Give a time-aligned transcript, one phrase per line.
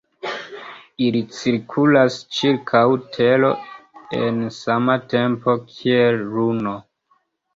[1.07, 2.81] Ili cirkulas ĉirkaŭ
[3.17, 3.51] Tero
[4.21, 6.77] en sama tempo kiel Luno.